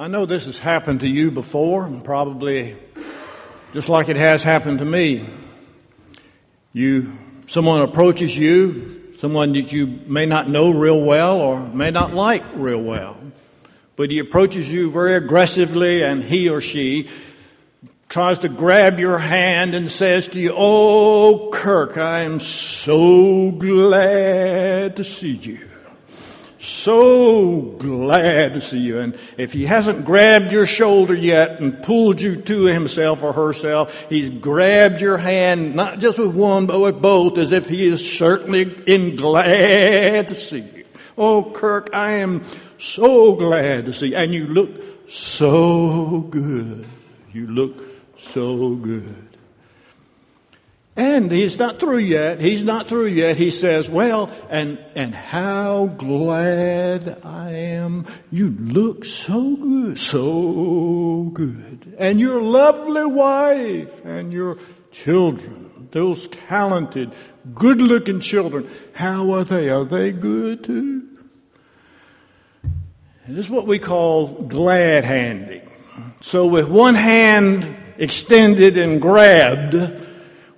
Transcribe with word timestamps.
I 0.00 0.08
know 0.08 0.24
this 0.24 0.46
has 0.46 0.58
happened 0.58 1.00
to 1.00 1.06
you 1.06 1.30
before, 1.30 1.84
and 1.84 2.02
probably 2.02 2.74
just 3.72 3.90
like 3.90 4.08
it 4.08 4.16
has 4.16 4.42
happened 4.42 4.78
to 4.78 4.86
me. 4.86 5.26
You, 6.72 7.18
someone 7.48 7.82
approaches 7.82 8.34
you, 8.34 9.12
someone 9.18 9.52
that 9.52 9.72
you 9.74 9.86
may 10.06 10.24
not 10.24 10.48
know 10.48 10.70
real 10.70 11.02
well 11.02 11.42
or 11.42 11.60
may 11.60 11.90
not 11.90 12.14
like 12.14 12.42
real 12.54 12.80
well, 12.80 13.18
but 13.96 14.10
he 14.10 14.20
approaches 14.20 14.72
you 14.72 14.90
very 14.90 15.12
aggressively, 15.12 16.02
and 16.02 16.24
he 16.24 16.48
or 16.48 16.62
she 16.62 17.10
tries 18.08 18.38
to 18.38 18.48
grab 18.48 18.98
your 18.98 19.18
hand 19.18 19.74
and 19.74 19.90
says 19.90 20.28
to 20.28 20.40
you, 20.40 20.54
Oh, 20.56 21.50
Kirk, 21.52 21.98
I 21.98 22.20
am 22.20 22.40
so 22.40 23.50
glad 23.50 24.96
to 24.96 25.04
see 25.04 25.32
you. 25.32 25.69
So 26.62 27.74
glad 27.78 28.52
to 28.52 28.60
see 28.60 28.80
you. 28.80 28.98
And 29.00 29.18
if 29.38 29.54
he 29.54 29.64
hasn't 29.64 30.04
grabbed 30.04 30.52
your 30.52 30.66
shoulder 30.66 31.14
yet 31.14 31.58
and 31.58 31.82
pulled 31.82 32.20
you 32.20 32.36
to 32.36 32.64
himself 32.64 33.22
or 33.22 33.32
herself, 33.32 34.08
he's 34.10 34.28
grabbed 34.28 35.00
your 35.00 35.16
hand, 35.16 35.74
not 35.74 36.00
just 36.00 36.18
with 36.18 36.36
one, 36.36 36.66
but 36.66 36.78
with 36.78 37.00
both, 37.00 37.38
as 37.38 37.52
if 37.52 37.66
he 37.66 37.86
is 37.86 38.18
certainly 38.18 38.62
in 38.86 39.16
glad 39.16 40.28
to 40.28 40.34
see 40.34 40.58
you. 40.58 40.84
Oh, 41.16 41.50
Kirk, 41.50 41.94
I 41.94 42.12
am 42.12 42.42
so 42.76 43.36
glad 43.36 43.86
to 43.86 43.94
see 43.94 44.08
you. 44.08 44.16
And 44.16 44.34
you 44.34 44.46
look 44.46 45.08
so 45.08 46.20
good. 46.28 46.86
You 47.32 47.46
look 47.46 47.82
so 48.18 48.74
good. 48.74 49.29
And 51.00 51.32
he's 51.32 51.58
not 51.58 51.80
through 51.80 52.00
yet. 52.00 52.42
He's 52.42 52.62
not 52.62 52.86
through 52.86 53.06
yet. 53.06 53.38
He 53.38 53.48
says, 53.48 53.88
Well, 53.88 54.30
and, 54.50 54.78
and 54.94 55.14
how 55.14 55.86
glad 55.86 57.22
I 57.24 57.52
am. 57.52 58.04
You 58.30 58.50
look 58.50 59.06
so 59.06 59.56
good, 59.56 59.98
so 59.98 61.30
good. 61.32 61.94
And 61.98 62.20
your 62.20 62.42
lovely 62.42 63.06
wife 63.06 64.04
and 64.04 64.30
your 64.30 64.58
children, 64.92 65.88
those 65.90 66.26
talented, 66.26 67.12
good 67.54 67.80
looking 67.80 68.20
children, 68.20 68.68
how 68.92 69.30
are 69.32 69.44
they? 69.44 69.70
Are 69.70 69.86
they 69.86 70.12
good 70.12 70.64
too? 70.64 71.08
And 72.62 73.36
this 73.38 73.46
is 73.46 73.50
what 73.50 73.66
we 73.66 73.78
call 73.78 74.42
glad 74.42 75.06
handing. 75.06 75.66
So 76.20 76.46
with 76.46 76.68
one 76.68 76.94
hand 76.94 77.74
extended 77.96 78.76
and 78.76 79.00
grabbed, 79.00 80.08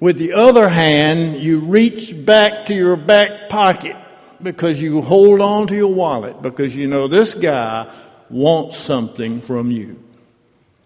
with 0.02 0.18
the 0.18 0.32
other 0.32 0.68
hand, 0.68 1.40
you 1.40 1.60
reach 1.60 2.12
back 2.26 2.66
to 2.66 2.74
your 2.74 2.96
back 2.96 3.48
pocket 3.48 3.94
because 4.42 4.82
you 4.82 5.00
hold 5.00 5.40
on 5.40 5.68
to 5.68 5.76
your 5.76 5.94
wallet 5.94 6.42
because 6.42 6.74
you 6.74 6.88
know 6.88 7.06
this 7.06 7.34
guy 7.34 7.88
wants 8.28 8.76
something 8.76 9.40
from 9.40 9.70
you. 9.70 10.02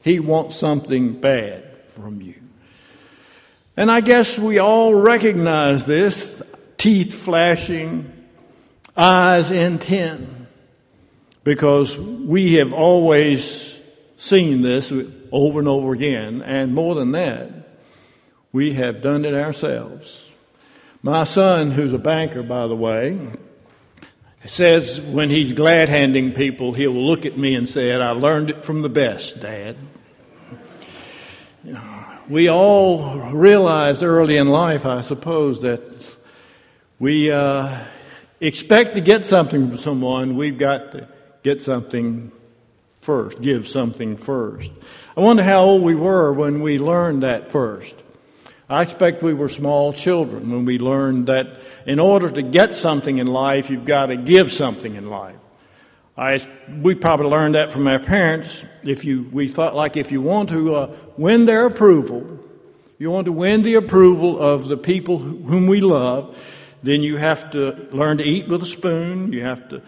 He 0.05 0.21
wants 0.21 0.59
something 0.59 1.19
bad 1.19 1.65
from 1.89 2.21
you. 2.21 2.35
And 3.75 3.91
I 3.91 4.03
guess 4.03 4.39
we 4.39 4.59
all 4.59 4.95
recognize 4.95 5.87
this 5.87 6.43
teeth 6.77 7.15
flashing, 7.15 8.13
eyes 8.99 9.51
intent, 9.51 10.29
because 11.43 11.99
we 11.99 12.57
have 12.57 12.75
always 12.75 13.81
seen 14.19 14.61
this 14.61 14.93
over 15.33 15.59
and 15.59 15.69
over 15.69 15.95
again. 15.95 16.43
And 16.43 16.75
more 16.75 16.95
than 16.95 17.13
that, 17.13 17.56
we 18.53 18.75
have 18.75 19.03
done 19.03 19.25
it 19.25 19.35
ourselves. 19.35 20.25
My 21.03 21.25
son, 21.25 21.71
who's 21.71 21.93
a 21.93 21.99
banker, 21.99 22.43
by 22.43 22.67
the 22.67 22.77
way, 22.77 23.19
says 24.45 25.01
when 25.01 25.31
he's 25.31 25.53
glad 25.53 25.89
handing 25.89 26.33
people, 26.33 26.73
he'll 26.73 26.93
look 26.93 27.27
at 27.27 27.37
me 27.37 27.55
and 27.55 27.69
say, 27.69 27.93
I 27.93 28.11
learned 28.11 28.51
it 28.51 28.65
from 28.65 28.83
the 28.83 28.89
best, 28.89 29.41
Dad. 29.41 29.77
We 32.29 32.49
all 32.49 33.31
realize 33.31 34.03
early 34.03 34.37
in 34.37 34.49
life, 34.49 34.85
I 34.85 35.01
suppose, 35.03 35.61
that 35.61 36.17
we 36.99 37.31
uh, 37.31 37.85
expect 38.41 38.95
to 38.95 39.01
get 39.01 39.25
something 39.25 39.69
from 39.69 39.79
someone, 39.79 40.37
we've 40.37 40.59
got 40.59 40.93
to 40.93 41.09
get 41.43 41.63
something 41.63 42.33
first, 43.01 43.41
give 43.41 43.69
something 43.69 44.17
first. 44.17 44.73
I 45.17 45.21
wonder 45.21 45.45
how 45.45 45.65
old 45.65 45.83
we 45.83 45.95
were 45.95 46.33
when 46.33 46.61
we 46.63 46.79
learned 46.79 47.23
that 47.23 47.51
first. 47.51 47.95
I 48.69 48.83
expect 48.83 49.23
we 49.23 49.33
were 49.33 49.49
small 49.49 49.93
children 49.93 50.51
when 50.51 50.65
we 50.65 50.79
learned 50.79 51.29
that 51.29 51.61
in 51.87 52.01
order 52.01 52.29
to 52.29 52.43
get 52.43 52.75
something 52.75 53.19
in 53.19 53.29
life, 53.29 53.71
you've 53.71 53.85
got 53.85 54.07
to 54.07 54.17
give 54.17 54.53
something 54.53 54.97
in 54.97 55.09
life. 55.09 55.37
I, 56.19 56.41
we 56.81 56.95
probably 56.95 57.29
learned 57.29 57.55
that 57.55 57.71
from 57.71 57.87
our 57.87 58.01
parents. 58.01 58.65
If 58.83 59.05
you, 59.05 59.29
we 59.31 59.47
thought 59.47 59.77
like 59.77 59.97
if 59.97 60.11
you 60.11 60.21
want 60.21 60.49
to 60.49 60.75
uh, 60.75 60.97
win 61.17 61.45
their 61.45 61.67
approval, 61.67 62.41
you 62.99 63.11
want 63.11 63.27
to 63.27 63.33
win 63.33 63.63
the 63.63 63.75
approval 63.75 64.41
of 64.41 64.67
the 64.67 64.77
people 64.77 65.19
whom 65.19 65.69
we 65.69 65.81
love, 65.81 66.37
then 66.83 67.03
you 67.03 67.19
have 67.19 67.51
to 67.53 67.89
learn 67.93 68.19
to 68.19 68.25
eat 68.25 68.49
with 68.49 68.63
a 68.63 68.67
spoon. 68.67 69.33
You 69.33 69.43
have 69.43 69.69
to 69.69 69.83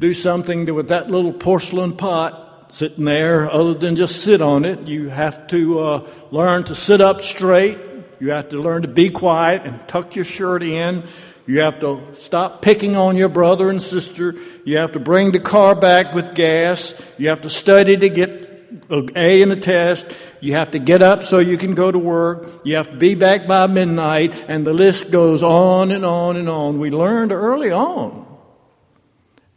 do 0.00 0.14
something 0.14 0.66
to, 0.66 0.72
with 0.72 0.88
that 0.88 1.10
little 1.10 1.32
porcelain 1.32 1.96
pot 1.96 2.72
sitting 2.72 3.04
there 3.04 3.48
other 3.50 3.74
than 3.74 3.94
just 3.94 4.22
sit 4.22 4.40
on 4.40 4.64
it. 4.64 4.80
You 4.80 5.10
have 5.10 5.46
to 5.48 5.78
uh, 5.78 6.10
learn 6.30 6.64
to 6.64 6.74
sit 6.74 7.00
up 7.00 7.20
straight. 7.20 7.78
You 8.18 8.30
have 8.30 8.50
to 8.50 8.60
learn 8.60 8.82
to 8.82 8.88
be 8.88 9.10
quiet 9.10 9.62
and 9.64 9.86
tuck 9.88 10.16
your 10.16 10.24
shirt 10.24 10.62
in. 10.62 11.04
You 11.46 11.60
have 11.60 11.80
to 11.80 12.02
stop 12.16 12.62
picking 12.62 12.96
on 12.96 13.16
your 13.16 13.28
brother 13.28 13.70
and 13.70 13.80
sister. 13.80 14.34
You 14.64 14.78
have 14.78 14.92
to 14.92 15.00
bring 15.00 15.32
the 15.32 15.40
car 15.40 15.74
back 15.74 16.12
with 16.14 16.34
gas. 16.34 17.00
You 17.18 17.28
have 17.28 17.42
to 17.42 17.50
study 17.50 17.96
to 17.96 18.08
get 18.08 18.46
an 18.90 19.10
A 19.14 19.42
in 19.42 19.52
a 19.52 19.56
test. 19.56 20.10
You 20.40 20.54
have 20.54 20.72
to 20.72 20.78
get 20.78 21.02
up 21.02 21.22
so 21.22 21.38
you 21.38 21.56
can 21.56 21.74
go 21.74 21.92
to 21.92 21.98
work. 21.98 22.62
You 22.64 22.76
have 22.76 22.90
to 22.90 22.96
be 22.96 23.14
back 23.14 23.46
by 23.46 23.66
midnight. 23.68 24.34
And 24.48 24.66
the 24.66 24.72
list 24.72 25.10
goes 25.10 25.42
on 25.42 25.92
and 25.92 26.04
on 26.04 26.36
and 26.36 26.48
on. 26.48 26.80
We 26.80 26.90
learned 26.90 27.32
early 27.32 27.70
on 27.70 28.26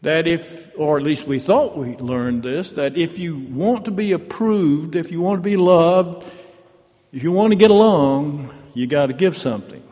that 0.02 0.28
if, 0.28 0.72
or 0.78 0.98
at 0.98 1.04
least 1.04 1.28
we 1.28 1.40
thought 1.40 1.78
we 1.78 1.96
learned 1.98 2.44
this, 2.44 2.72
that 2.72 2.98
if 2.98 3.20
you 3.20 3.38
want 3.38 3.86
to 3.86 3.92
be 3.92 4.14
approved, 4.14 4.96
if 4.96 5.12
you 5.12 5.20
want 5.20 5.40
to 5.40 5.44
be 5.44 5.58
loved, 5.58 6.26
if 7.12 7.24
you 7.24 7.32
want 7.32 7.52
to 7.52 7.56
get 7.56 7.72
along, 7.72 8.54
you 8.74 8.88
got 8.88 9.08
to 9.08 9.14
give 9.14 9.38
something. 9.38 9.84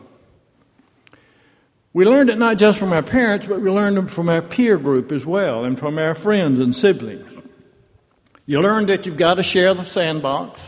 We 1.92 2.04
learned 2.04 2.30
it 2.30 2.38
not 2.38 2.58
just 2.58 2.78
from 2.78 2.92
our 2.92 3.02
parents, 3.02 3.46
but 3.46 3.60
we 3.60 3.70
learned 3.70 3.98
it 3.98 4.10
from 4.10 4.28
our 4.28 4.42
peer 4.42 4.76
group 4.76 5.10
as 5.10 5.26
well 5.26 5.64
and 5.64 5.78
from 5.78 5.98
our 5.98 6.14
friends 6.14 6.58
and 6.60 6.76
siblings. 6.76 7.30
You 8.46 8.60
learn 8.60 8.86
that 8.86 9.04
you've 9.04 9.16
got 9.16 9.34
to 9.34 9.42
share 9.42 9.74
the 9.74 9.84
sandbox. 9.84 10.60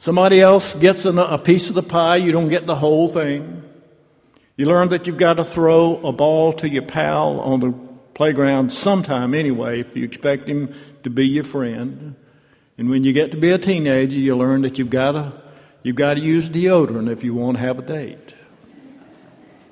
Somebody 0.00 0.40
else 0.40 0.74
gets 0.74 1.04
a 1.04 1.38
piece 1.38 1.68
of 1.68 1.74
the 1.74 1.82
pie, 1.82 2.16
you 2.16 2.32
don't 2.32 2.48
get 2.48 2.66
the 2.66 2.76
whole 2.76 3.08
thing. 3.08 3.62
You 4.56 4.66
learn 4.66 4.88
that 4.88 5.06
you've 5.06 5.16
got 5.16 5.34
to 5.34 5.44
throw 5.44 5.96
a 5.98 6.12
ball 6.12 6.52
to 6.54 6.68
your 6.68 6.82
pal 6.82 7.40
on 7.40 7.60
the 7.60 7.72
playground 8.14 8.72
sometime 8.72 9.32
anyway 9.32 9.80
if 9.80 9.96
you 9.96 10.02
expect 10.04 10.48
him 10.48 10.74
to 11.04 11.10
be 11.10 11.26
your 11.26 11.44
friend. 11.44 12.16
And 12.78 12.88
when 12.88 13.02
you 13.02 13.12
get 13.12 13.32
to 13.32 13.36
be 13.36 13.50
a 13.50 13.58
teenager, 13.58 14.16
you 14.16 14.36
learn 14.36 14.62
that 14.62 14.78
you've 14.78 14.88
got 14.90 15.12
to, 15.12 15.32
you've 15.82 15.96
got 15.96 16.14
to 16.14 16.20
use 16.20 16.48
deodorant 16.48 17.10
if 17.10 17.24
you 17.24 17.34
want 17.34 17.56
to 17.56 17.62
have 17.62 17.78
a 17.80 17.82
date. 17.82 18.34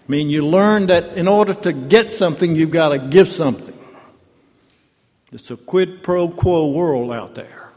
I 0.06 0.10
mean, 0.12 0.28
you 0.28 0.46
learn 0.46 0.86
that 0.86 1.16
in 1.16 1.28
order 1.28 1.54
to 1.54 1.72
get 1.72 2.12
something, 2.12 2.54
you've 2.54 2.72
got 2.72 2.88
to 2.90 2.98
give 2.98 3.28
something. 3.28 3.78
It's 5.32 5.50
a 5.50 5.56
quid 5.56 6.02
pro 6.02 6.28
quo 6.28 6.70
world 6.70 7.12
out 7.12 7.34
there. 7.34 7.70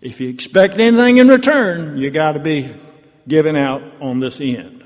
If 0.00 0.20
you 0.20 0.28
expect 0.28 0.78
anything 0.78 1.18
in 1.18 1.28
return, 1.28 1.96
you 1.96 2.10
got 2.10 2.32
to 2.32 2.38
be 2.38 2.74
giving 3.26 3.56
out 3.56 3.82
on 4.00 4.20
this 4.20 4.40
end. 4.40 4.84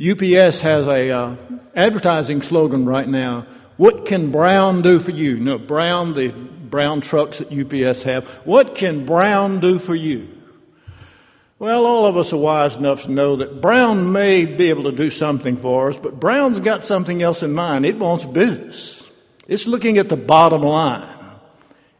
UPS 0.00 0.60
has 0.60 0.86
a 0.86 1.10
uh, 1.10 1.36
advertising 1.74 2.40
slogan 2.40 2.86
right 2.86 3.08
now. 3.08 3.46
What 3.78 4.06
can 4.06 4.30
Brown 4.30 4.82
do 4.82 4.98
for 4.98 5.10
you? 5.10 5.38
No, 5.38 5.58
Brown, 5.58 6.14
the 6.14 6.32
brown 6.70 7.00
trucks 7.00 7.38
that 7.38 7.52
UPS 7.52 8.02
have. 8.04 8.26
What 8.44 8.74
can 8.74 9.06
Brown 9.06 9.60
do 9.60 9.78
for 9.78 9.94
you? 9.94 10.28
Well, 11.58 11.86
all 11.86 12.06
of 12.06 12.16
us 12.16 12.32
are 12.32 12.36
wise 12.36 12.76
enough 12.76 13.02
to 13.02 13.12
know 13.12 13.36
that 13.36 13.60
Brown 13.60 14.12
may 14.12 14.44
be 14.44 14.70
able 14.70 14.84
to 14.84 14.92
do 14.92 15.10
something 15.10 15.56
for 15.56 15.88
us, 15.88 15.96
but 15.96 16.20
Brown's 16.20 16.60
got 16.60 16.84
something 16.84 17.20
else 17.20 17.42
in 17.42 17.52
mind. 17.52 17.84
It 17.84 17.98
wants 17.98 18.24
business. 18.24 19.10
It's 19.48 19.66
looking 19.66 19.98
at 19.98 20.08
the 20.08 20.16
bottom 20.16 20.62
line. 20.62 21.16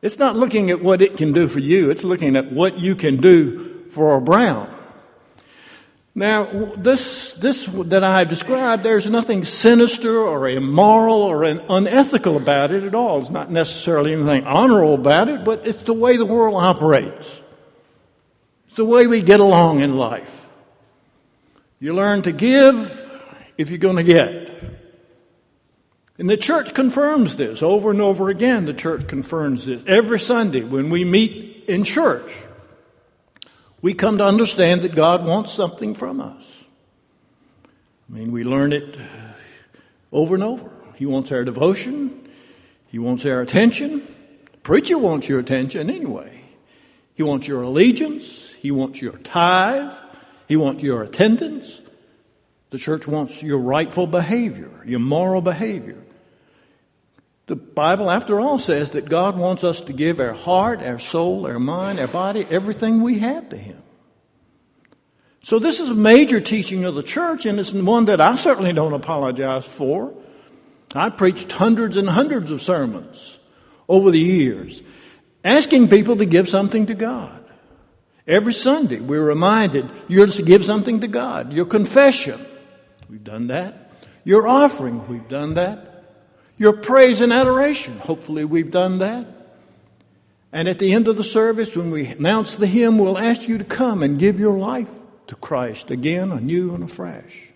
It's 0.00 0.18
not 0.18 0.36
looking 0.36 0.70
at 0.70 0.80
what 0.80 1.02
it 1.02 1.16
can 1.16 1.32
do 1.32 1.48
for 1.48 1.58
you, 1.58 1.90
it's 1.90 2.04
looking 2.04 2.36
at 2.36 2.52
what 2.52 2.78
you 2.78 2.94
can 2.94 3.16
do 3.16 3.86
for 3.90 4.20
Brown. 4.20 4.72
Now, 6.18 6.72
this, 6.76 7.32
this 7.34 7.64
that 7.66 8.02
I 8.02 8.18
have 8.18 8.28
described, 8.28 8.82
there's 8.82 9.08
nothing 9.08 9.44
sinister 9.44 10.18
or 10.18 10.48
immoral 10.48 11.22
or 11.22 11.44
unethical 11.44 12.36
about 12.36 12.72
it 12.72 12.82
at 12.82 12.92
all. 12.92 13.20
It's 13.20 13.30
not 13.30 13.52
necessarily 13.52 14.14
anything 14.14 14.44
honorable 14.44 14.94
about 14.94 15.28
it, 15.28 15.44
but 15.44 15.64
it's 15.64 15.84
the 15.84 15.92
way 15.92 16.16
the 16.16 16.26
world 16.26 16.56
operates. 16.56 17.30
It's 18.66 18.74
the 18.74 18.84
way 18.84 19.06
we 19.06 19.22
get 19.22 19.38
along 19.38 19.78
in 19.78 19.96
life. 19.96 20.48
You 21.78 21.94
learn 21.94 22.22
to 22.22 22.32
give 22.32 23.06
if 23.56 23.70
you're 23.70 23.78
going 23.78 23.94
to 23.94 24.02
get. 24.02 24.50
And 26.18 26.28
the 26.28 26.36
church 26.36 26.74
confirms 26.74 27.36
this 27.36 27.62
over 27.62 27.92
and 27.92 28.00
over 28.00 28.28
again. 28.28 28.64
The 28.64 28.74
church 28.74 29.06
confirms 29.06 29.66
this. 29.66 29.84
Every 29.86 30.18
Sunday 30.18 30.64
when 30.64 30.90
we 30.90 31.04
meet 31.04 31.66
in 31.68 31.84
church, 31.84 32.34
we 33.80 33.94
come 33.94 34.18
to 34.18 34.24
understand 34.24 34.82
that 34.82 34.94
God 34.94 35.24
wants 35.24 35.52
something 35.52 35.94
from 35.94 36.20
us. 36.20 36.64
I 38.10 38.14
mean, 38.14 38.32
we 38.32 38.44
learn 38.44 38.72
it 38.72 38.96
over 40.12 40.34
and 40.34 40.42
over. 40.42 40.70
He 40.96 41.06
wants 41.06 41.30
our 41.30 41.44
devotion, 41.44 42.28
He 42.88 42.98
wants 42.98 43.24
our 43.24 43.40
attention. 43.40 44.06
The 44.52 44.58
preacher 44.58 44.98
wants 44.98 45.28
your 45.28 45.38
attention 45.38 45.90
anyway. 45.90 46.42
He 47.14 47.22
wants 47.22 47.46
your 47.46 47.62
allegiance, 47.62 48.54
He 48.54 48.70
wants 48.70 49.00
your 49.00 49.12
tithe, 49.18 49.92
He 50.46 50.56
wants 50.56 50.82
your 50.82 51.02
attendance. 51.02 51.80
The 52.70 52.78
church 52.78 53.06
wants 53.06 53.42
your 53.42 53.58
rightful 53.58 54.06
behavior, 54.06 54.70
your 54.84 55.00
moral 55.00 55.40
behavior. 55.40 56.02
The 57.48 57.56
Bible, 57.56 58.10
after 58.10 58.40
all, 58.40 58.58
says 58.58 58.90
that 58.90 59.08
God 59.08 59.36
wants 59.36 59.64
us 59.64 59.80
to 59.82 59.94
give 59.94 60.20
our 60.20 60.34
heart, 60.34 60.82
our 60.82 60.98
soul, 60.98 61.46
our 61.46 61.58
mind, 61.58 61.98
our 61.98 62.06
body, 62.06 62.46
everything 62.50 63.02
we 63.02 63.20
have 63.20 63.48
to 63.48 63.56
Him. 63.56 63.82
So, 65.42 65.58
this 65.58 65.80
is 65.80 65.88
a 65.88 65.94
major 65.94 66.42
teaching 66.42 66.84
of 66.84 66.94
the 66.94 67.02
church, 67.02 67.46
and 67.46 67.58
it's 67.58 67.72
one 67.72 68.04
that 68.04 68.20
I 68.20 68.36
certainly 68.36 68.74
don't 68.74 68.92
apologize 68.92 69.64
for. 69.64 70.12
I 70.94 71.08
preached 71.08 71.50
hundreds 71.52 71.96
and 71.96 72.08
hundreds 72.08 72.50
of 72.50 72.60
sermons 72.60 73.38
over 73.88 74.10
the 74.10 74.20
years, 74.20 74.82
asking 75.42 75.88
people 75.88 76.16
to 76.16 76.26
give 76.26 76.50
something 76.50 76.84
to 76.86 76.94
God. 76.94 77.42
Every 78.26 78.52
Sunday, 78.52 79.00
we're 79.00 79.24
reminded 79.24 79.88
you're 80.06 80.26
to 80.26 80.42
give 80.42 80.66
something 80.66 81.00
to 81.00 81.08
God. 81.08 81.54
Your 81.54 81.64
confession, 81.64 82.44
we've 83.08 83.24
done 83.24 83.46
that. 83.46 83.90
Your 84.22 84.46
offering, 84.46 85.08
we've 85.08 85.28
done 85.30 85.54
that. 85.54 85.87
Your 86.58 86.72
praise 86.72 87.20
and 87.20 87.32
adoration. 87.32 87.98
Hopefully, 87.98 88.44
we've 88.44 88.70
done 88.70 88.98
that. 88.98 89.26
And 90.52 90.68
at 90.68 90.78
the 90.78 90.92
end 90.92 91.08
of 91.08 91.16
the 91.16 91.24
service, 91.24 91.76
when 91.76 91.90
we 91.90 92.06
announce 92.06 92.56
the 92.56 92.66
hymn, 92.66 92.98
we'll 92.98 93.18
ask 93.18 93.46
you 93.48 93.58
to 93.58 93.64
come 93.64 94.02
and 94.02 94.18
give 94.18 94.40
your 94.40 94.58
life 94.58 94.88
to 95.28 95.34
Christ 95.36 95.90
again, 95.90 96.32
anew 96.32 96.74
and 96.74 96.82
afresh. 96.82 97.48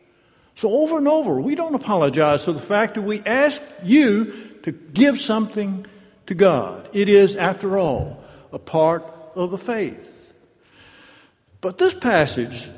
So, 0.54 0.70
over 0.70 0.98
and 0.98 1.08
over, 1.08 1.40
we 1.40 1.54
don't 1.54 1.74
apologize 1.74 2.44
for 2.44 2.52
the 2.52 2.60
fact 2.60 2.94
that 2.94 3.02
we 3.02 3.20
ask 3.20 3.62
you 3.82 4.32
to 4.62 4.70
give 4.70 5.20
something 5.20 5.86
to 6.26 6.34
God. 6.34 6.88
It 6.92 7.08
is, 7.08 7.34
after 7.34 7.78
all, 7.78 8.22
a 8.52 8.58
part 8.58 9.04
of 9.34 9.50
the 9.50 9.58
faith. 9.58 10.32
But 11.60 11.78
this 11.78 11.94
passage 11.94 12.68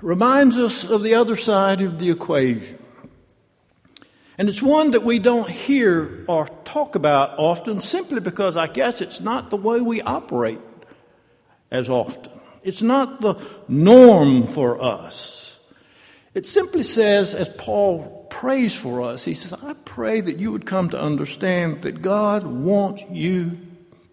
reminds 0.00 0.56
us 0.56 0.84
of 0.84 1.02
the 1.02 1.14
other 1.14 1.36
side 1.36 1.80
of 1.80 1.98
the 1.98 2.10
equation. 2.10 2.78
And 4.38 4.48
it's 4.48 4.62
one 4.62 4.90
that 4.90 5.02
we 5.02 5.18
don't 5.18 5.48
hear 5.48 6.24
or 6.28 6.46
talk 6.64 6.94
about 6.94 7.38
often 7.38 7.80
simply 7.80 8.20
because 8.20 8.56
I 8.56 8.66
guess 8.66 9.00
it's 9.00 9.20
not 9.20 9.50
the 9.50 9.56
way 9.56 9.80
we 9.80 10.02
operate 10.02 10.60
as 11.70 11.88
often. 11.88 12.32
It's 12.62 12.82
not 12.82 13.20
the 13.20 13.42
norm 13.68 14.46
for 14.46 14.82
us. 14.82 15.58
It 16.34 16.44
simply 16.44 16.82
says, 16.82 17.34
as 17.34 17.48
Paul 17.48 18.26
prays 18.28 18.74
for 18.74 19.00
us, 19.00 19.24
he 19.24 19.32
says, 19.32 19.54
I 19.54 19.72
pray 19.72 20.20
that 20.20 20.36
you 20.36 20.52
would 20.52 20.66
come 20.66 20.90
to 20.90 21.00
understand 21.00 21.82
that 21.82 22.02
God 22.02 22.44
wants 22.44 23.02
you 23.10 23.58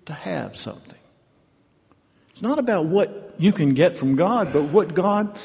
to 0.05 0.13
have 0.13 0.55
something. 0.55 0.99
It's 2.31 2.41
not 2.41 2.59
about 2.59 2.85
what 2.85 3.35
you 3.37 3.51
can 3.51 3.73
get 3.73 3.97
from 3.97 4.15
God, 4.15 4.53
but 4.53 4.63
what 4.63 4.93
God 4.93 5.37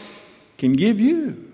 can 0.57 0.75
give 0.75 1.01
you 1.01 1.48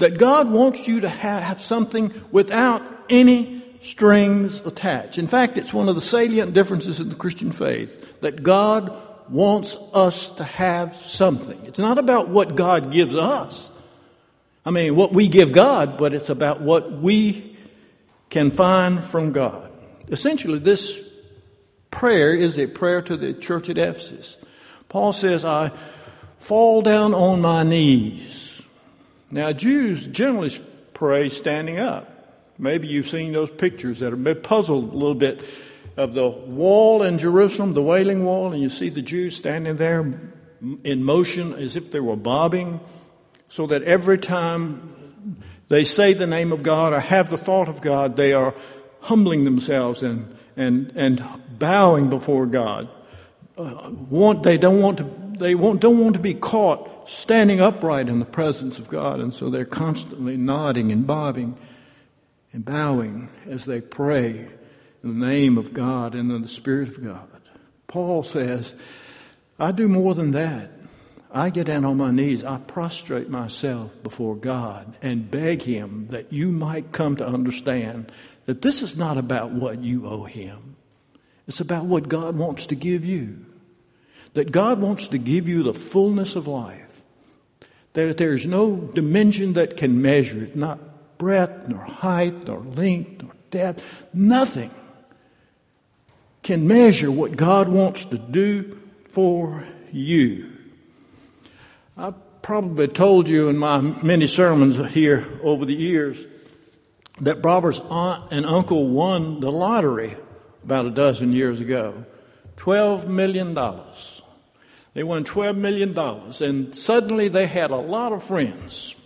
that 0.00 0.18
God 0.18 0.50
wants 0.50 0.88
you 0.88 1.00
to 1.00 1.08
have 1.08 1.62
something 1.62 2.12
without 2.32 2.82
any 3.08 3.62
strings 3.80 4.60
attached. 4.66 5.18
In 5.18 5.26
fact, 5.26 5.56
it's 5.56 5.72
one 5.72 5.88
of 5.88 5.94
the 5.94 6.00
salient 6.00 6.52
differences 6.52 7.00
in 7.00 7.08
the 7.08 7.14
Christian 7.14 7.52
faith 7.52 8.20
that 8.20 8.42
God 8.42 8.94
wants 9.30 9.76
us 9.94 10.30
to 10.30 10.44
have 10.44 10.96
something. 10.96 11.58
It's 11.64 11.78
not 11.78 11.98
about 11.98 12.28
what 12.28 12.56
God 12.56 12.90
gives 12.90 13.14
us. 13.14 13.70
I 14.64 14.70
mean, 14.70 14.96
what 14.96 15.12
we 15.12 15.28
give 15.28 15.52
God, 15.52 15.96
but 15.96 16.12
it's 16.12 16.28
about 16.28 16.60
what 16.60 16.92
we 16.92 17.56
can 18.28 18.50
find 18.50 19.04
from 19.04 19.32
God. 19.32 19.70
Essentially, 20.08 20.58
this 20.58 21.00
prayer 21.90 22.34
is 22.34 22.58
a 22.58 22.66
prayer 22.66 23.02
to 23.02 23.16
the 23.16 23.34
church 23.34 23.68
at 23.68 23.78
Ephesus. 23.78 24.36
Paul 24.88 25.12
says, 25.12 25.44
I 25.44 25.72
fall 26.38 26.82
down 26.82 27.14
on 27.14 27.40
my 27.40 27.62
knees 27.62 28.49
now, 29.30 29.52
Jews 29.52 30.06
generally 30.06 30.50
pray 30.94 31.28
standing 31.28 31.78
up. 31.78 32.08
Maybe 32.58 32.88
you've 32.88 33.08
seen 33.08 33.32
those 33.32 33.50
pictures 33.50 34.00
that 34.00 34.10
been 34.22 34.42
puzzled 34.42 34.92
a 34.92 34.96
little 34.96 35.14
bit 35.14 35.42
of 35.96 36.14
the 36.14 36.28
wall 36.28 37.02
in 37.02 37.18
Jerusalem, 37.18 37.72
the 37.72 37.82
Wailing 37.82 38.24
Wall, 38.24 38.52
and 38.52 38.60
you 38.60 38.68
see 38.68 38.88
the 38.88 39.02
Jews 39.02 39.36
standing 39.36 39.76
there 39.76 40.20
in 40.84 41.04
motion 41.04 41.54
as 41.54 41.76
if 41.76 41.90
they 41.90 42.00
were 42.00 42.16
bobbing, 42.16 42.80
so 43.48 43.66
that 43.68 43.82
every 43.82 44.18
time 44.18 44.94
they 45.68 45.84
say 45.84 46.12
the 46.12 46.26
name 46.26 46.52
of 46.52 46.62
God 46.62 46.92
or 46.92 47.00
have 47.00 47.30
the 47.30 47.38
thought 47.38 47.68
of 47.68 47.80
God, 47.80 48.16
they 48.16 48.32
are 48.32 48.54
humbling 49.00 49.44
themselves 49.44 50.02
and, 50.02 50.36
and, 50.56 50.92
and 50.96 51.24
bowing 51.58 52.10
before 52.10 52.46
God. 52.46 52.88
Uh, 53.56 53.90
want, 54.08 54.42
they 54.42 54.58
don't 54.58 54.80
want 54.80 54.98
to 54.98 55.20
they 55.40 55.54
don't 55.54 55.98
want 55.98 56.14
to 56.14 56.20
be 56.20 56.34
caught 56.34 56.99
standing 57.10 57.60
upright 57.60 58.08
in 58.08 58.18
the 58.18 58.24
presence 58.24 58.78
of 58.78 58.88
God, 58.88 59.20
and 59.20 59.34
so 59.34 59.50
they're 59.50 59.64
constantly 59.64 60.36
nodding 60.36 60.92
and 60.92 61.06
bobbing 61.06 61.58
and 62.52 62.64
bowing 62.64 63.28
as 63.48 63.64
they 63.64 63.80
pray 63.80 64.48
in 65.02 65.20
the 65.20 65.26
name 65.26 65.58
of 65.58 65.72
God 65.72 66.14
and 66.14 66.30
in 66.30 66.42
the 66.42 66.48
Spirit 66.48 66.88
of 66.88 67.04
God. 67.04 67.28
Paul 67.86 68.22
says, 68.22 68.74
I 69.58 69.72
do 69.72 69.88
more 69.88 70.14
than 70.14 70.30
that. 70.32 70.70
I 71.32 71.50
get 71.50 71.66
down 71.66 71.84
on 71.84 71.96
my 71.96 72.10
knees, 72.10 72.44
I 72.44 72.58
prostrate 72.58 73.28
myself 73.28 73.90
before 74.02 74.34
God 74.34 74.96
and 75.00 75.30
beg 75.30 75.62
Him 75.62 76.08
that 76.08 76.32
you 76.32 76.48
might 76.48 76.90
come 76.90 77.16
to 77.16 77.26
understand 77.26 78.10
that 78.46 78.62
this 78.62 78.82
is 78.82 78.96
not 78.96 79.16
about 79.16 79.52
what 79.52 79.80
you 79.80 80.06
owe 80.08 80.24
Him, 80.24 80.76
it's 81.46 81.60
about 81.60 81.84
what 81.84 82.08
God 82.08 82.36
wants 82.36 82.66
to 82.66 82.74
give 82.74 83.04
you. 83.04 83.46
That 84.34 84.52
God 84.52 84.80
wants 84.80 85.08
to 85.08 85.18
give 85.18 85.48
you 85.48 85.64
the 85.64 85.74
fullness 85.74 86.36
of 86.36 86.46
life, 86.46 86.89
that 87.92 88.18
there's 88.18 88.46
no 88.46 88.76
dimension 88.76 89.54
that 89.54 89.76
can 89.76 90.00
measure 90.00 90.44
it, 90.44 90.56
not 90.56 90.78
breadth, 91.18 91.68
nor 91.68 91.80
height, 91.80 92.46
nor 92.46 92.60
length, 92.60 93.22
nor 93.22 93.32
depth, 93.50 94.06
nothing 94.14 94.70
can 96.42 96.66
measure 96.66 97.10
what 97.10 97.36
God 97.36 97.68
wants 97.68 98.04
to 98.06 98.18
do 98.18 98.80
for 99.08 99.64
you. 99.92 100.50
I've 101.96 102.42
probably 102.42 102.88
told 102.88 103.28
you 103.28 103.48
in 103.48 103.58
my 103.58 103.80
many 103.80 104.26
sermons 104.26 104.78
here 104.92 105.28
over 105.42 105.66
the 105.66 105.74
years 105.74 106.16
that 107.20 107.44
Robert's 107.44 107.80
aunt 107.90 108.32
and 108.32 108.46
uncle 108.46 108.88
won 108.88 109.40
the 109.40 109.50
lottery 109.50 110.16
about 110.64 110.86
a 110.86 110.90
dozen 110.90 111.32
years 111.32 111.60
ago. 111.60 112.06
$12 112.56 113.06
million. 113.06 113.54
They 114.92 115.04
won 115.04 115.24
$12 115.24 115.56
million, 115.56 115.96
and 115.96 116.74
suddenly 116.74 117.28
they 117.28 117.46
had 117.46 117.70
a 117.70 117.76
lot 117.76 118.12
of 118.12 118.24
friends. 118.24 118.96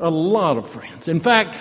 A 0.00 0.08
lot 0.08 0.56
of 0.56 0.70
friends. 0.70 1.08
In 1.08 1.20
fact, 1.20 1.56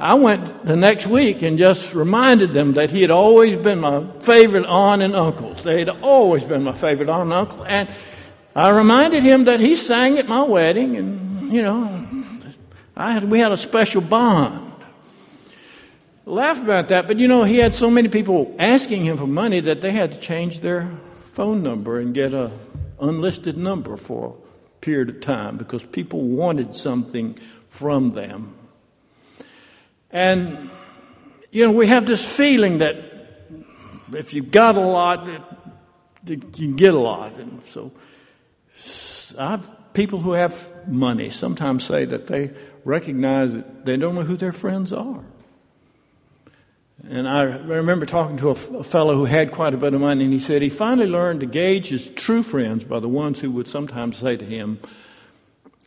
I 0.00 0.14
went 0.14 0.64
the 0.64 0.74
next 0.74 1.06
week 1.06 1.42
and 1.42 1.56
just 1.56 1.94
reminded 1.94 2.52
them 2.52 2.72
that 2.72 2.90
he 2.90 3.02
had 3.02 3.12
always 3.12 3.54
been 3.54 3.80
my 3.80 4.04
favorite 4.20 4.66
aunt 4.66 5.02
and 5.02 5.14
uncle. 5.14 5.54
They 5.54 5.78
had 5.78 5.88
always 5.88 6.42
been 6.42 6.64
my 6.64 6.72
favorite 6.72 7.08
aunt 7.08 7.24
and 7.24 7.32
uncle. 7.32 7.64
And 7.64 7.88
I 8.56 8.70
reminded 8.70 9.22
him 9.22 9.44
that 9.44 9.60
he 9.60 9.76
sang 9.76 10.18
at 10.18 10.26
my 10.26 10.42
wedding, 10.42 10.96
and, 10.96 11.52
you 11.52 11.62
know, 11.62 12.06
I 12.96 13.12
had, 13.12 13.24
we 13.24 13.38
had 13.38 13.52
a 13.52 13.56
special 13.56 14.00
bond. 14.00 14.72
Laugh 16.26 16.60
about 16.60 16.88
that, 16.88 17.06
but 17.06 17.18
you 17.18 17.28
know, 17.28 17.44
he 17.44 17.58
had 17.58 17.72
so 17.72 17.90
many 17.90 18.08
people 18.08 18.54
asking 18.58 19.04
him 19.04 19.16
for 19.16 19.26
money 19.26 19.60
that 19.60 19.80
they 19.80 19.92
had 19.92 20.12
to 20.12 20.18
change 20.18 20.60
their 20.60 20.90
phone 21.32 21.62
number 21.62 22.00
and 22.00 22.14
get 22.14 22.34
a 22.34 22.50
unlisted 23.02 23.58
number 23.58 23.96
for 23.96 24.36
a 24.36 24.80
period 24.80 25.08
of 25.08 25.20
time 25.20 25.58
because 25.58 25.84
people 25.84 26.22
wanted 26.22 26.74
something 26.74 27.38
from 27.68 28.10
them. 28.10 28.54
And, 30.10 30.70
you 31.50 31.66
know, 31.66 31.72
we 31.72 31.86
have 31.86 32.06
this 32.06 32.30
feeling 32.30 32.78
that 32.78 32.96
if 34.12 34.34
you've 34.34 34.50
got 34.50 34.76
a 34.76 34.80
lot, 34.80 35.26
you 36.26 36.36
can 36.36 36.76
get 36.76 36.94
a 36.94 36.98
lot. 36.98 37.36
And 37.38 37.62
so 37.68 37.92
I've, 39.38 39.68
people 39.94 40.20
who 40.20 40.32
have 40.32 40.86
money 40.86 41.30
sometimes 41.30 41.84
say 41.84 42.04
that 42.04 42.26
they 42.26 42.52
recognize 42.84 43.52
that 43.52 43.84
they 43.84 43.96
don't 43.96 44.14
know 44.14 44.22
who 44.22 44.36
their 44.36 44.52
friends 44.52 44.92
are. 44.92 45.24
And 47.08 47.28
I 47.28 47.42
remember 47.42 48.06
talking 48.06 48.36
to 48.38 48.50
a, 48.50 48.54
fellow 48.54 49.14
who 49.16 49.24
had 49.24 49.50
quite 49.50 49.74
a 49.74 49.76
bit 49.76 49.92
of 49.92 50.00
money, 50.00 50.24
and 50.24 50.32
he 50.32 50.38
said 50.38 50.62
he 50.62 50.68
finally 50.68 51.08
learned 51.08 51.40
to 51.40 51.46
gauge 51.46 51.88
his 51.88 52.08
true 52.10 52.42
friends 52.42 52.84
by 52.84 53.00
the 53.00 53.08
ones 53.08 53.40
who 53.40 53.50
would 53.50 53.66
sometimes 53.66 54.18
say 54.18 54.36
to 54.36 54.44
him, 54.44 54.78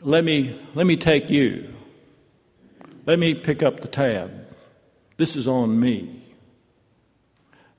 Let 0.02 0.26
me, 0.26 0.60
let 0.74 0.86
me 0.86 0.98
take 0.98 1.30
you. 1.30 1.74
Let 3.06 3.18
me 3.18 3.34
pick 3.34 3.64
up 3.64 3.80
the 3.80 3.88
tab. 3.88 4.32
This 5.16 5.38
is 5.38 5.48
on 5.48 5.80
me. 5.80 6.22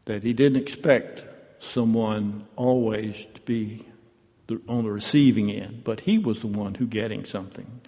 That 0.06 0.22
he 0.22 0.32
didn't 0.32 0.62
expect 0.62 1.24
someone 1.58 2.46
always 2.56 3.26
to 3.34 3.40
be 3.42 3.84
on 4.68 4.84
the 4.84 4.90
receiving 4.90 5.50
end, 5.50 5.82
but 5.84 6.00
he 6.00 6.16
was 6.16 6.40
the 6.40 6.46
one 6.46 6.76
who 6.76 6.86
getting 6.86 7.24
something. 7.24 7.80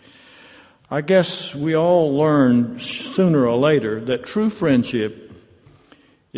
I 0.90 1.00
guess 1.00 1.54
we 1.54 1.74
all 1.74 2.14
learn 2.16 2.78
sooner 2.78 3.46
or 3.46 3.56
later 3.56 4.00
that 4.06 4.24
true 4.24 4.50
friendship 4.50 5.27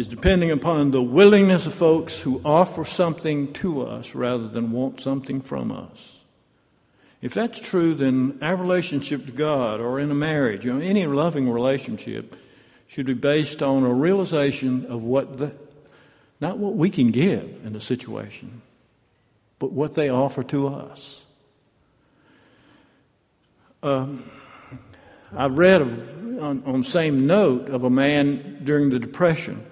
is 0.00 0.08
depending 0.08 0.50
upon 0.50 0.92
the 0.92 1.02
willingness 1.02 1.66
of 1.66 1.74
folks 1.74 2.20
who 2.20 2.40
offer 2.42 2.86
something 2.86 3.52
to 3.52 3.82
us 3.82 4.14
rather 4.14 4.48
than 4.48 4.72
want 4.72 4.98
something 4.98 5.42
from 5.42 5.70
us. 5.70 6.14
If 7.20 7.34
that's 7.34 7.60
true, 7.60 7.92
then 7.92 8.38
our 8.40 8.56
relationship 8.56 9.26
to 9.26 9.32
God 9.32 9.78
or 9.78 10.00
in 10.00 10.10
a 10.10 10.14
marriage, 10.14 10.64
you 10.64 10.72
know, 10.72 10.80
any 10.80 11.06
loving 11.06 11.50
relationship 11.50 12.34
should 12.88 13.04
be 13.04 13.12
based 13.12 13.62
on 13.62 13.82
a 13.82 13.92
realization 13.92 14.86
of 14.86 15.02
what 15.02 15.36
the, 15.36 15.54
not 16.40 16.56
what 16.56 16.76
we 16.76 16.88
can 16.88 17.10
give 17.10 17.60
in 17.62 17.76
a 17.76 17.80
situation, 17.80 18.62
but 19.58 19.70
what 19.70 19.96
they 19.96 20.08
offer 20.08 20.42
to 20.44 20.68
us. 20.68 21.20
Um, 23.82 24.30
I 25.36 25.48
read 25.48 25.82
of, 25.82 26.42
on, 26.42 26.62
on 26.64 26.84
same 26.84 27.26
note 27.26 27.68
of 27.68 27.84
a 27.84 27.90
man 27.90 28.62
during 28.64 28.88
the 28.88 28.98
Depression 28.98 29.66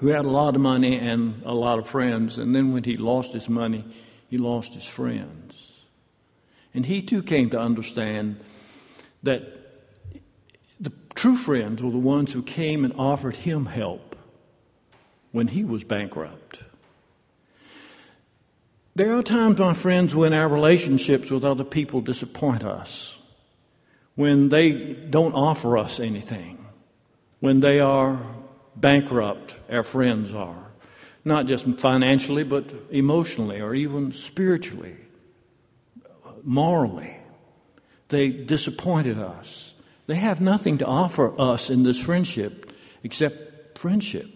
who 0.00 0.08
had 0.08 0.24
a 0.24 0.30
lot 0.30 0.54
of 0.54 0.62
money 0.62 0.98
and 0.98 1.42
a 1.44 1.52
lot 1.52 1.78
of 1.78 1.86
friends, 1.86 2.38
and 2.38 2.54
then 2.54 2.72
when 2.72 2.82
he 2.84 2.96
lost 2.96 3.34
his 3.34 3.50
money, 3.50 3.84
he 4.28 4.38
lost 4.38 4.72
his 4.72 4.86
friends. 4.86 5.72
And 6.72 6.86
he 6.86 7.02
too 7.02 7.22
came 7.22 7.50
to 7.50 7.60
understand 7.60 8.40
that 9.22 9.42
the 10.80 10.90
true 11.14 11.36
friends 11.36 11.82
were 11.82 11.90
the 11.90 11.98
ones 11.98 12.32
who 12.32 12.42
came 12.42 12.82
and 12.82 12.94
offered 12.96 13.36
him 13.36 13.66
help 13.66 14.16
when 15.32 15.48
he 15.48 15.64
was 15.64 15.84
bankrupt. 15.84 16.62
There 18.96 19.12
are 19.12 19.22
times, 19.22 19.58
my 19.58 19.74
friends, 19.74 20.14
when 20.14 20.32
our 20.32 20.48
relationships 20.48 21.30
with 21.30 21.44
other 21.44 21.64
people 21.64 22.00
disappoint 22.00 22.64
us, 22.64 23.18
when 24.14 24.48
they 24.48 24.94
don't 24.94 25.34
offer 25.34 25.76
us 25.76 26.00
anything, 26.00 26.64
when 27.40 27.60
they 27.60 27.80
are 27.80 28.22
bankrupt 28.76 29.56
our 29.70 29.82
friends 29.82 30.32
are, 30.32 30.70
not 31.24 31.46
just 31.46 31.66
financially, 31.78 32.44
but 32.44 32.72
emotionally 32.90 33.60
or 33.60 33.74
even 33.74 34.12
spiritually, 34.12 34.96
morally. 36.42 37.16
They 38.08 38.28
disappointed 38.28 39.18
us. 39.18 39.72
They 40.06 40.16
have 40.16 40.40
nothing 40.40 40.78
to 40.78 40.86
offer 40.86 41.38
us 41.40 41.70
in 41.70 41.82
this 41.82 42.00
friendship 42.00 42.72
except 43.02 43.78
friendship. 43.78 44.26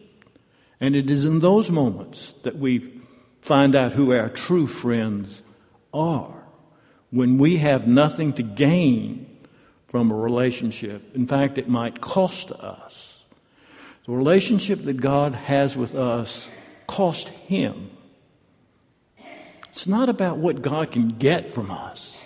And 0.81 0.95
it 0.95 1.11
is 1.11 1.25
in 1.25 1.41
those 1.41 1.71
moments 1.71 2.35
that 2.43 2.57
we 2.57 3.01
find 3.41 3.75
out 3.75 3.93
who 3.93 4.13
our 4.13 4.29
true 4.29 4.67
friends 4.67 5.43
are. 5.93 6.45
When 7.11 7.39
we 7.39 7.57
have 7.59 7.87
nothing 7.87 8.33
to 8.35 8.43
gain 8.43 9.35
from 9.95 10.11
a 10.11 10.17
relationship. 10.17 11.15
In 11.15 11.25
fact, 11.25 11.57
it 11.57 11.69
might 11.69 12.01
cost 12.01 12.51
us. 12.51 13.14
The 14.07 14.13
relationship 14.13 14.85
that 14.85 15.01
God 15.01 15.35
has 15.35 15.77
with 15.77 15.95
us 15.95 16.47
cost 16.87 17.29
Him. 17.29 17.91
It's 19.71 19.87
not 19.87 20.09
about 20.09 20.37
what 20.37 20.63
God 20.63 20.93
can 20.93 21.09
get 21.09 21.53
from 21.53 21.71
us. 21.71 22.17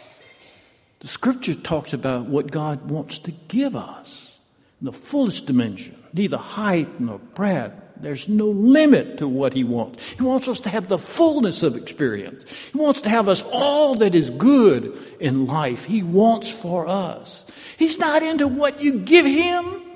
The 1.00 1.08
scripture 1.08 1.54
talks 1.54 1.92
about 1.92 2.26
what 2.26 2.50
God 2.50 2.90
wants 2.90 3.20
to 3.20 3.30
give 3.46 3.76
us 3.76 4.36
in 4.80 4.86
the 4.86 4.92
fullest 4.92 5.46
dimension, 5.46 5.96
neither 6.12 6.36
height 6.36 7.00
nor 7.00 7.18
breadth. 7.18 7.82
There's 7.96 8.28
no 8.28 8.46
limit 8.46 9.18
to 9.18 9.28
what 9.28 9.54
He 9.54 9.62
wants. 9.62 10.02
He 10.14 10.22
wants 10.22 10.48
us 10.48 10.60
to 10.60 10.68
have 10.68 10.88
the 10.88 10.98
fullness 10.98 11.62
of 11.62 11.76
experience. 11.76 12.44
He 12.72 12.78
wants 12.78 13.00
to 13.02 13.08
have 13.08 13.28
us 13.28 13.42
all 13.52 13.94
that 13.96 14.16
is 14.16 14.30
good 14.30 14.98
in 15.20 15.46
life. 15.46 15.84
He 15.84 16.02
wants 16.02 16.50
for 16.50 16.88
us. 16.88 17.46
He's 17.76 17.98
not 17.98 18.24
into 18.24 18.48
what 18.48 18.82
you 18.82 18.98
give 18.98 19.26
Him. 19.26 19.87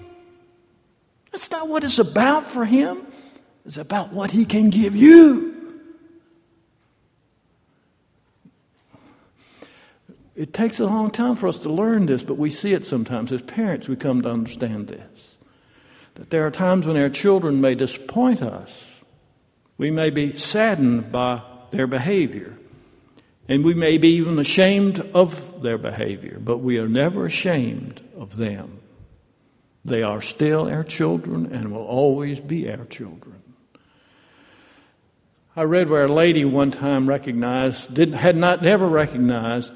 That's 1.32 1.50
not 1.50 1.68
what 1.68 1.82
it's 1.82 1.98
about 1.98 2.50
for 2.50 2.64
him. 2.64 3.06
It's 3.64 3.78
about 3.78 4.12
what 4.12 4.30
he 4.30 4.44
can 4.44 4.70
give 4.70 4.94
you. 4.94 5.52
It 10.34 10.54
takes 10.54 10.80
a 10.80 10.86
long 10.86 11.10
time 11.10 11.36
for 11.36 11.46
us 11.46 11.58
to 11.58 11.70
learn 11.70 12.06
this, 12.06 12.22
but 12.22 12.34
we 12.34 12.50
see 12.50 12.72
it 12.72 12.86
sometimes. 12.86 13.32
As 13.32 13.42
parents, 13.42 13.88
we 13.88 13.96
come 13.96 14.22
to 14.22 14.30
understand 14.30 14.88
this. 14.88 15.36
That 16.14 16.30
there 16.30 16.46
are 16.46 16.50
times 16.50 16.86
when 16.86 16.96
our 16.96 17.08
children 17.08 17.60
may 17.60 17.74
disappoint 17.74 18.42
us. 18.42 18.86
We 19.78 19.90
may 19.90 20.10
be 20.10 20.36
saddened 20.36 21.12
by 21.12 21.42
their 21.70 21.86
behavior. 21.86 22.56
And 23.48 23.64
we 23.64 23.74
may 23.74 23.98
be 23.98 24.16
even 24.16 24.38
ashamed 24.38 25.00
of 25.14 25.62
their 25.62 25.78
behavior, 25.78 26.38
but 26.38 26.58
we 26.58 26.78
are 26.78 26.88
never 26.88 27.26
ashamed 27.26 28.02
of 28.16 28.36
them. 28.36 28.81
They 29.84 30.02
are 30.02 30.20
still 30.20 30.68
our 30.68 30.84
children 30.84 31.52
and 31.52 31.72
will 31.72 31.84
always 31.84 32.38
be 32.38 32.70
our 32.70 32.84
children. 32.84 33.42
I 35.54 35.62
read 35.62 35.90
where 35.90 36.04
a 36.04 36.12
lady 36.12 36.44
one 36.44 36.70
time 36.70 37.08
recognized, 37.08 37.94
did, 37.94 38.14
had 38.14 38.36
not 38.36 38.62
never 38.62 38.88
recognized 38.88 39.72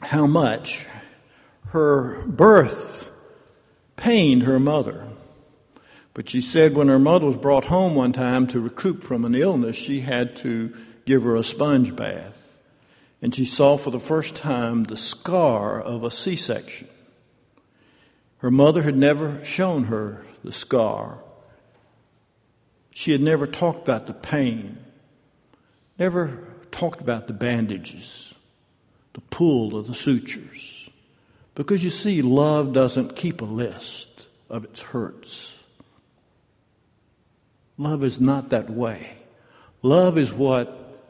how 0.00 0.26
much 0.26 0.86
her 1.68 2.22
birth 2.26 3.10
pained 3.96 4.42
her 4.42 4.60
mother. 4.60 5.08
But 6.14 6.28
she 6.28 6.40
said 6.40 6.74
when 6.74 6.88
her 6.88 6.98
mother 6.98 7.26
was 7.26 7.36
brought 7.36 7.64
home 7.64 7.94
one 7.94 8.12
time 8.12 8.46
to 8.48 8.60
recoup 8.60 9.02
from 9.02 9.24
an 9.24 9.34
illness, 9.34 9.76
she 9.76 10.00
had 10.00 10.36
to 10.38 10.76
give 11.06 11.22
her 11.22 11.34
a 11.34 11.42
sponge 11.42 11.96
bath. 11.96 12.58
And 13.22 13.34
she 13.34 13.44
saw 13.44 13.78
for 13.78 13.90
the 13.90 14.00
first 14.00 14.36
time 14.36 14.84
the 14.84 14.96
scar 14.96 15.80
of 15.80 16.04
a 16.04 16.10
C 16.10 16.36
section. 16.36 16.88
Her 18.42 18.50
mother 18.50 18.82
had 18.82 18.96
never 18.96 19.42
shown 19.44 19.84
her 19.84 20.24
the 20.42 20.50
scar. 20.50 21.18
She 22.90 23.12
had 23.12 23.20
never 23.20 23.46
talked 23.46 23.82
about 23.82 24.08
the 24.08 24.12
pain, 24.12 24.78
never 25.96 26.44
talked 26.72 27.00
about 27.00 27.28
the 27.28 27.34
bandages, 27.34 28.34
the 29.14 29.20
pull 29.20 29.76
of 29.76 29.86
the 29.86 29.94
sutures. 29.94 30.90
Because 31.54 31.84
you 31.84 31.90
see, 31.90 32.20
love 32.20 32.72
doesn't 32.72 33.14
keep 33.14 33.40
a 33.42 33.46
list 33.46 34.08
of 34.50 34.64
its 34.64 34.80
hurts. 34.80 35.56
Love 37.78 38.02
is 38.02 38.20
not 38.20 38.50
that 38.50 38.68
way. 38.68 39.18
Love 39.82 40.18
is 40.18 40.32
what 40.32 41.00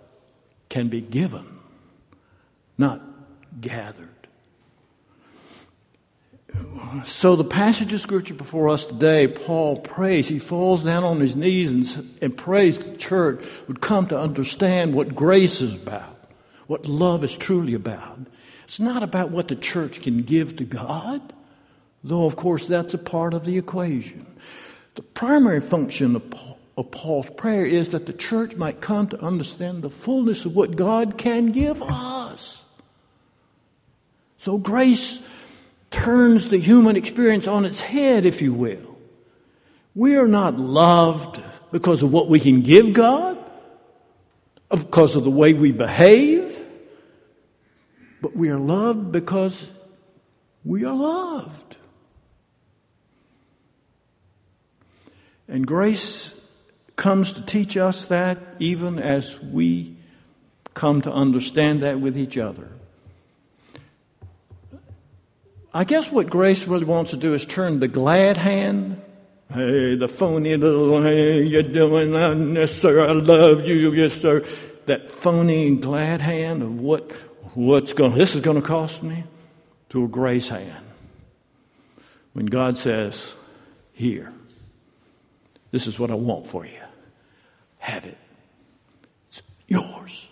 can 0.68 0.88
be 0.88 1.00
given, 1.00 1.46
not 2.76 3.00
gathered. 3.58 4.11
So, 7.04 7.36
the 7.36 7.44
passage 7.44 7.92
of 7.92 8.00
scripture 8.00 8.34
before 8.34 8.68
us 8.68 8.84
today, 8.84 9.26
Paul 9.26 9.78
prays. 9.78 10.28
He 10.28 10.38
falls 10.38 10.84
down 10.84 11.04
on 11.04 11.20
his 11.20 11.34
knees 11.34 11.72
and, 11.72 12.16
and 12.20 12.36
prays 12.36 12.78
the 12.78 12.96
church 12.96 13.42
would 13.66 13.80
come 13.80 14.06
to 14.08 14.18
understand 14.18 14.94
what 14.94 15.14
grace 15.14 15.60
is 15.60 15.74
about, 15.74 16.30
what 16.66 16.86
love 16.86 17.24
is 17.24 17.36
truly 17.36 17.74
about. 17.74 18.18
It's 18.64 18.78
not 18.78 19.02
about 19.02 19.30
what 19.30 19.48
the 19.48 19.56
church 19.56 20.02
can 20.02 20.22
give 20.22 20.56
to 20.56 20.64
God, 20.64 21.32
though, 22.04 22.26
of 22.26 22.36
course, 22.36 22.66
that's 22.66 22.94
a 22.94 22.98
part 22.98 23.32
of 23.32 23.44
the 23.44 23.56
equation. 23.56 24.26
The 24.94 25.02
primary 25.02 25.60
function 25.60 26.16
of, 26.16 26.34
of 26.76 26.90
Paul's 26.90 27.30
prayer 27.30 27.64
is 27.64 27.88
that 27.90 28.06
the 28.06 28.12
church 28.12 28.56
might 28.56 28.80
come 28.82 29.08
to 29.08 29.24
understand 29.24 29.82
the 29.82 29.90
fullness 29.90 30.44
of 30.44 30.54
what 30.54 30.76
God 30.76 31.16
can 31.16 31.46
give 31.46 31.82
us. 31.82 32.62
So, 34.36 34.58
grace 34.58 35.20
turns 35.92 36.48
the 36.48 36.58
human 36.58 36.96
experience 36.96 37.46
on 37.46 37.64
its 37.64 37.80
head, 37.80 38.26
if 38.26 38.42
you 38.42 38.52
will. 38.52 38.98
We 39.94 40.16
are 40.16 40.26
not 40.26 40.58
loved 40.58 41.42
because 41.70 42.02
of 42.02 42.12
what 42.12 42.28
we 42.28 42.40
can 42.40 42.62
give 42.62 42.92
God, 42.92 43.38
because 44.70 45.16
of 45.16 45.24
the 45.24 45.30
way 45.30 45.52
we 45.52 45.70
behave, 45.72 46.60
but 48.20 48.34
we 48.34 48.48
are 48.48 48.58
loved 48.58 49.12
because 49.12 49.70
we 50.64 50.84
are 50.84 50.94
loved. 50.94 51.76
And 55.48 55.66
grace 55.66 56.38
comes 56.96 57.32
to 57.34 57.44
teach 57.44 57.76
us 57.76 58.06
that 58.06 58.38
even 58.58 58.98
as 58.98 59.38
we 59.40 59.96
come 60.72 61.02
to 61.02 61.12
understand 61.12 61.82
that 61.82 62.00
with 62.00 62.16
each 62.16 62.38
other. 62.38 62.68
I 65.74 65.84
guess 65.84 66.12
what 66.12 66.28
grace 66.28 66.66
really 66.66 66.84
wants 66.84 67.12
to 67.12 67.16
do 67.16 67.32
is 67.34 67.46
turn 67.46 67.80
the 67.80 67.88
glad 67.88 68.36
hand. 68.36 69.00
Hey, 69.52 69.96
the 69.96 70.08
phony 70.08 70.56
little, 70.56 71.02
hey, 71.02 71.42
you're 71.42 71.62
doing 71.62 72.12
that, 72.12 72.36
yes, 72.58 72.72
sir, 72.72 73.06
I 73.06 73.12
love 73.12 73.66
you, 73.66 73.92
yes, 73.92 74.14
sir. 74.14 74.44
That 74.86 75.10
phony 75.10 75.76
glad 75.76 76.20
hand 76.20 76.62
of 76.62 76.80
what, 76.80 77.12
what's 77.54 77.92
going, 77.92 78.14
this 78.14 78.34
is 78.34 78.40
going 78.40 78.60
to 78.60 78.66
cost 78.66 79.02
me, 79.02 79.24
to 79.90 80.04
a 80.04 80.08
grace 80.08 80.48
hand. 80.48 80.84
When 82.32 82.46
God 82.46 82.78
says, 82.78 83.34
here, 83.92 84.32
This 85.70 85.86
is 85.86 85.98
what 85.98 86.10
I 86.10 86.14
want 86.14 86.46
for 86.46 86.64
you. 86.66 86.80
Have 87.78 88.04
it. 88.04 88.18
It's 89.26 89.42
yours. 89.66 90.28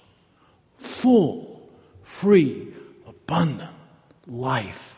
Full, 0.79 1.69
free, 2.05 2.69
abundant 3.07 3.71
life. 4.27 4.90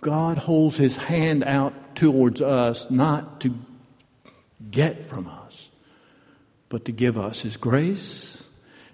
God 0.00 0.38
holds 0.38 0.76
his 0.76 0.96
hand 0.96 1.42
out 1.44 1.96
towards 1.96 2.40
us 2.40 2.90
not 2.90 3.40
to 3.40 3.54
get 4.70 5.04
from 5.04 5.26
us, 5.26 5.70
but 6.68 6.84
to 6.84 6.92
give 6.92 7.18
us 7.18 7.40
his 7.40 7.56
grace 7.56 8.46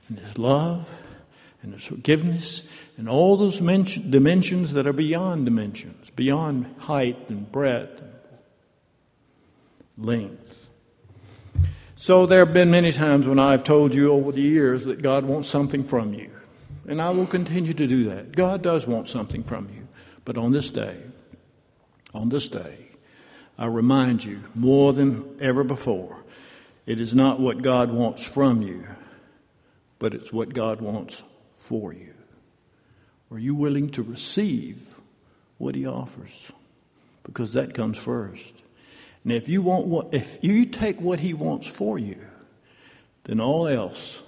and 0.08 0.18
his 0.18 0.38
love 0.38 0.88
and 1.62 1.74
his 1.74 1.84
forgiveness 1.84 2.62
and 2.96 3.08
all 3.08 3.36
those 3.36 3.58
dimensions 3.58 4.72
that 4.72 4.86
are 4.86 4.92
beyond 4.92 5.44
dimensions, 5.44 6.10
beyond 6.10 6.74
height 6.78 7.28
and 7.28 7.50
breadth 7.50 8.00
and 8.00 8.12
length. 9.98 10.68
So 11.96 12.26
there 12.26 12.44
have 12.44 12.54
been 12.54 12.70
many 12.70 12.92
times 12.92 13.26
when 13.26 13.38
I've 13.38 13.64
told 13.64 13.94
you 13.94 14.12
over 14.12 14.32
the 14.32 14.42
years 14.42 14.84
that 14.84 15.02
God 15.02 15.24
wants 15.24 15.48
something 15.48 15.84
from 15.84 16.12
you. 16.14 16.30
And 16.86 17.00
I 17.00 17.10
will 17.10 17.26
continue 17.26 17.72
to 17.72 17.86
do 17.86 18.10
that. 18.10 18.32
God 18.32 18.62
does 18.62 18.86
want 18.86 19.08
something 19.08 19.42
from 19.42 19.68
you. 19.74 19.83
But 20.24 20.38
on 20.38 20.52
this 20.52 20.70
day, 20.70 20.96
on 22.14 22.28
this 22.28 22.48
day, 22.48 22.90
I 23.58 23.66
remind 23.66 24.24
you 24.24 24.40
more 24.54 24.92
than 24.92 25.36
ever 25.40 25.64
before, 25.64 26.16
it 26.86 27.00
is 27.00 27.14
not 27.14 27.40
what 27.40 27.62
God 27.62 27.90
wants 27.90 28.22
from 28.22 28.62
you, 28.62 28.86
but 29.98 30.14
it's 30.14 30.32
what 30.32 30.52
God 30.52 30.80
wants 30.80 31.22
for 31.52 31.92
you. 31.92 32.14
Are 33.30 33.38
you 33.38 33.54
willing 33.54 33.90
to 33.90 34.02
receive 34.02 34.78
what 35.58 35.74
He 35.74 35.86
offers? 35.86 36.32
Because 37.22 37.52
that 37.54 37.74
comes 37.74 37.96
first. 37.96 38.54
And 39.22 39.32
if 39.32 39.48
you 39.48 39.62
want 39.62 39.86
what, 39.86 40.12
if 40.12 40.38
you 40.42 40.66
take 40.66 41.00
what 41.00 41.20
He 41.20 41.32
wants 41.32 41.66
for 41.66 41.98
you, 41.98 42.18
then 43.24 43.40
all 43.40 43.66
else 43.66 44.22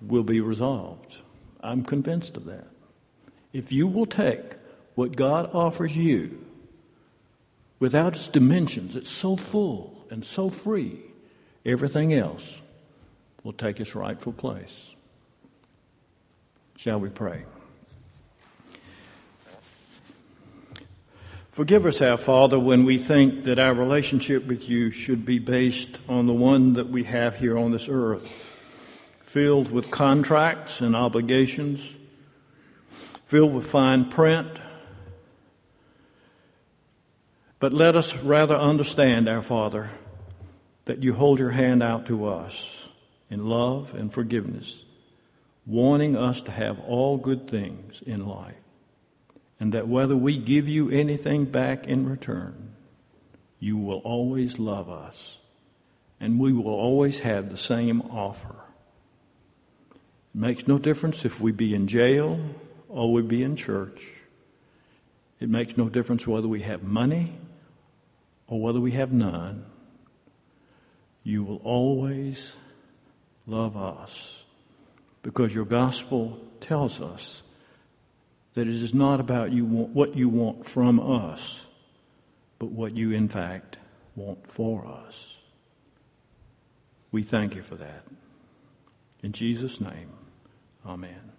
will 0.00 0.24
be 0.24 0.40
resolved. 0.40 1.18
I'm 1.60 1.84
convinced 1.84 2.36
of 2.36 2.46
that. 2.46 2.66
If 3.52 3.70
you 3.70 3.86
will 3.86 4.06
take 4.06 4.54
what 4.94 5.16
God 5.16 5.54
offers 5.54 5.96
you 5.96 6.44
without 7.78 8.14
its 8.14 8.28
dimensions, 8.28 8.94
it's 8.94 9.10
so 9.10 9.36
full 9.36 10.04
and 10.10 10.24
so 10.24 10.50
free, 10.50 11.00
everything 11.64 12.12
else 12.12 12.44
will 13.42 13.52
take 13.52 13.80
its 13.80 13.94
rightful 13.94 14.32
place. 14.32 14.90
Shall 16.76 17.00
we 17.00 17.08
pray? 17.08 17.44
Forgive 21.52 21.84
us, 21.84 22.00
our 22.00 22.16
Father, 22.16 22.58
when 22.58 22.84
we 22.84 22.96
think 22.96 23.44
that 23.44 23.58
our 23.58 23.74
relationship 23.74 24.46
with 24.46 24.70
you 24.70 24.90
should 24.90 25.26
be 25.26 25.38
based 25.38 26.00
on 26.08 26.26
the 26.26 26.32
one 26.32 26.74
that 26.74 26.88
we 26.88 27.04
have 27.04 27.36
here 27.36 27.58
on 27.58 27.72
this 27.72 27.88
earth 27.90 28.48
filled 29.32 29.70
with 29.70 29.90
contracts 29.90 30.80
and 30.80 30.94
obligations, 30.94 31.96
filled 33.24 33.54
with 33.54 33.66
fine 33.66 34.04
print. 34.04 34.48
But 37.62 37.72
let 37.72 37.94
us 37.94 38.16
rather 38.16 38.56
understand, 38.56 39.28
our 39.28 39.40
Father, 39.40 39.90
that 40.86 41.04
you 41.04 41.12
hold 41.12 41.38
your 41.38 41.50
hand 41.50 41.80
out 41.80 42.06
to 42.06 42.26
us 42.26 42.88
in 43.30 43.46
love 43.46 43.94
and 43.94 44.12
forgiveness, 44.12 44.84
wanting 45.64 46.16
us 46.16 46.42
to 46.42 46.50
have 46.50 46.80
all 46.80 47.18
good 47.18 47.46
things 47.48 48.02
in 48.04 48.26
life, 48.26 48.56
and 49.60 49.72
that 49.74 49.86
whether 49.86 50.16
we 50.16 50.38
give 50.38 50.66
you 50.66 50.90
anything 50.90 51.44
back 51.44 51.86
in 51.86 52.10
return, 52.10 52.74
you 53.60 53.76
will 53.76 54.00
always 54.00 54.58
love 54.58 54.90
us, 54.90 55.38
and 56.18 56.40
we 56.40 56.52
will 56.52 56.66
always 56.66 57.20
have 57.20 57.48
the 57.48 57.56
same 57.56 58.00
offer 58.10 58.56
it 60.34 60.38
makes 60.40 60.66
no 60.66 60.80
difference 60.80 61.24
if 61.24 61.40
we 61.40 61.52
be 61.52 61.74
in 61.76 61.86
jail 61.86 62.40
or 62.88 63.12
we 63.12 63.22
be 63.22 63.44
in 63.44 63.54
church. 63.54 64.10
It 65.38 65.48
makes 65.50 65.76
no 65.76 65.88
difference 65.88 66.26
whether 66.26 66.48
we 66.48 66.62
have 66.62 66.82
money 66.82 67.34
or 68.52 68.60
whether 68.60 68.80
we 68.80 68.90
have 68.90 69.14
none. 69.14 69.64
You 71.24 71.42
will 71.42 71.62
always 71.64 72.54
love 73.46 73.78
us 73.78 74.44
because 75.22 75.54
your 75.54 75.64
gospel 75.64 76.38
tells 76.60 77.00
us 77.00 77.42
that 78.52 78.68
it 78.68 78.74
is 78.74 78.92
not 78.92 79.20
about 79.20 79.52
you 79.52 79.64
what 79.64 80.16
you 80.16 80.28
want 80.28 80.66
from 80.66 81.00
us, 81.00 81.64
but 82.58 82.70
what 82.70 82.94
you 82.94 83.12
in 83.12 83.26
fact 83.26 83.78
want 84.16 84.46
for 84.46 84.86
us. 84.86 85.38
We 87.10 87.22
thank 87.22 87.54
you 87.54 87.62
for 87.62 87.76
that. 87.76 88.04
In 89.22 89.32
Jesus' 89.32 89.80
name. 89.80 90.10
Amen. 90.84 91.31